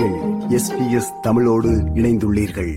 [0.00, 2.74] SBS தமிழோடு இணைந்துள்ளீர்கள்.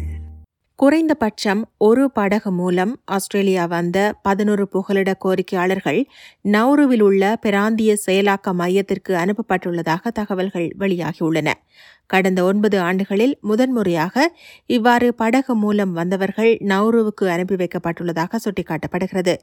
[0.76, 6.06] குறைந்தபட்சம் ஒரு படகு மூலம் ஆஸ்திரேலியா வந்த பதினொரு புகலிட கோரிக்கையாளர்கள்
[6.44, 11.54] நௌருவில் உள்ள பிராந்திய செயலாக்க மையத்திற்கு அனுப்பப்பட்டுள்ளதாக தகவல்கள் வெளியாகியுள்ளன.
[12.10, 14.26] கடந்த ஒன்பது ஆண்டுகளில் முதன்முறையாக
[14.70, 19.34] இவ்வாறு படகு மூலம் வந்தவர்கள் நௌருவுக்கு அனுப்பி வைக்கப்பட்டுள்ளதாக சுட்டிக்காட்டப்படுகிறது.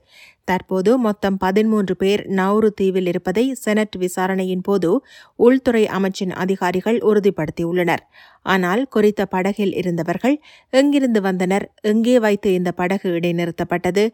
[0.44, 4.90] தற்போது மொத்தம் பதிமூன்று பேர் நௌரு தீவில் இருப்பதை செனட் விசாரணையின் போது
[5.38, 8.04] உள்துறை அமைச்சின் அதிகாரிகள் உறுதிப்படுத்தியுள்ளனர்.
[8.46, 10.36] ஆனால் குறித்த படகில் இருந்தவர்கள்
[10.72, 14.04] எங்கிருந்து வந்தனர் எங்கே வைத்து இந்த படகு இடைநிறுத்தப்பட்டது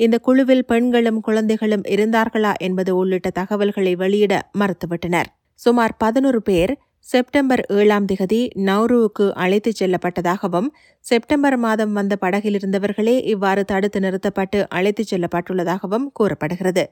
[0.00, 5.28] இந்த குழுவில் பெண்களும் குழந்தைகளும் இருந்தார்களா என்பது உள்ளிட்ட தகவல்களை வெளியிட மறுத்துவிட்டனர்.
[5.60, 6.72] சுமார் பதினொரு பேர்
[7.06, 10.66] செப்டம்பர் ஏழாம் திகதி நௌருவுக்கு அழைத்துச் செல்லப்பட்டதாகவும்
[11.04, 16.84] செப்டம்பர் மாதம் வந்த படகிலிருந்தவர்களே இவ்வாறு தடுத்து நிறுத்தப்பட்டு அழைத்துச் செல்லப்பட்டுள்ளதாகவும் கூறப்படுகிறது.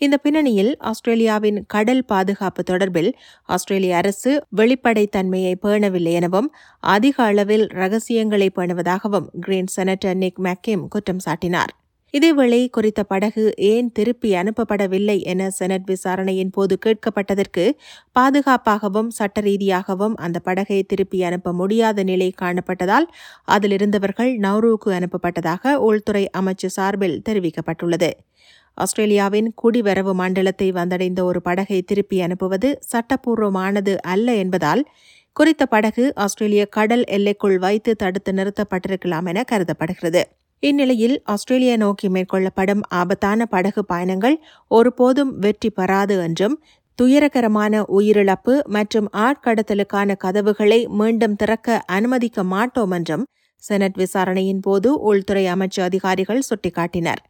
[0.00, 3.10] இந்த பின்னணியில் ஆஸ்திரேலியாவின் கடல் பாதுகாப்பு தொடர்பில்
[3.48, 6.48] ஆஸ்திரேலிய அரசு வெளிப்படைத்தன்மையை பேணவில்லை எனவும்
[6.94, 11.72] அதிக அளவில் ரகசியங்களை பேணுவதாகவும் கிரீன் செனட்டர் நிக் மெக்கிம் குற்றம் சாட்டினார்.
[12.14, 17.70] இதேவேளை குறித்த படகு ஏன் திருப்பி அனுப்பப்படவில்லை என செனட் விசாரணையின் போது கேட்கப்பட்டதற்கு
[18.12, 23.06] பாதுகாப்பாகவும் சட்ட ரீதியாகவும் அந்த படகை திருப்பி அனுப்ப முடியாத நிலை காணப்பட்டதால்
[23.44, 28.10] அதில் இருந்தவர்கள் அனுப்பப்பட்டதாக உள்துறை அமைச்சு சார்பில் தெரிவிக்கப்பட்டுள்ளது.
[28.74, 34.84] ஆஸ்திரேலியாவின் குடிவரவு மண்டலத்தை வந்தடைந்த ஒரு படகை திருப்பி அனுப்புவது சட்டப்பூர்வமானது அல்ல என்பதால்
[35.32, 40.41] குறித்த படகு ஆஸ்திரேலிய கடல் எல்லைக்குள் வைத்து தடுத்து நிறுத்தப்பட்டிருக்கலாம் என கருதப்படுகிறது.
[40.62, 44.36] இந்நிலையில் ஆஸ்திரேலியா நோக்கி மேற்கொள்ளப்படும் ஆபத்தான படகு பயணங்கள்
[44.70, 46.54] ஒருபோதும் வெற்றி பெறாது என்றும்
[46.98, 53.24] துயரகரமான உயிரிழப்பு மற்றும் ஆட்கடத்தலுக்கான கதவுகளை மீண்டும் திறக்க அனுமதிக்க மாட்டோம் என்றும்
[53.62, 57.20] செனட் விசாரணையின் போது உள்துறை அமைச்சு அதிகாரிகள் சுட்டிக்காட்டினர்.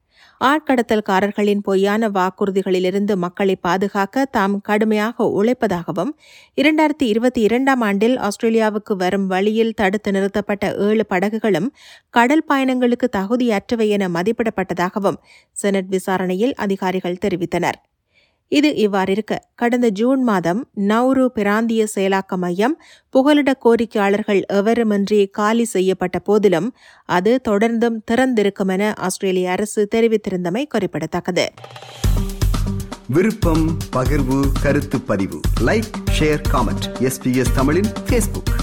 [0.44, 6.12] ஆட்கடத்தல்காரர்களின் பொய்யான வாக்குறுதிகளிலிருந்து மக்களை பாதுகாக்க தாம் கடுமையாக உழைப்பதாகவும்
[6.56, 11.70] இரண்டாயிரத்தி இருபத்தி இரண்டாம் ஆண்டில் ஆஸ்திரேலியாவுக்கு வரும் வழியில் தடுத்து நிறுத்தப்பட்ட ஏழு படகுகளும்
[12.10, 15.20] கடல் பயணங்களுக்கு தகுதியற்றவை என மதிப்பிடப்பட்டதாகவும்
[15.52, 17.80] செனட் விசாரணையில் அதிகாரிகள் தெரிவித்தனர்.
[18.52, 19.38] இது இவ்வாறிருக்க.
[19.54, 22.80] கடந்த ஜூன் மாதம் நவ்ரு பிராந்திய செயலாக்க மையம்
[23.10, 26.74] புகலிட கோரிக்கையாளர்கள் எவருமின்றி காலி செய்யப்பட்ட போதிலும்
[27.04, 31.52] அது தொடர்ந்தும் திறந்திருக்கும் என ஆஸ்திரேலிய அரசு தெரிவித்திருந்தமை குறிப்பிடத்தக்கது.
[33.08, 35.40] விருப்பம் பகிர்வு கருத்து பதிவு.
[35.60, 38.61] லைக் ஷேர் காமெண்ட் எஸ்பிஎஸ் தமிழின் ஃபேஸ்புக்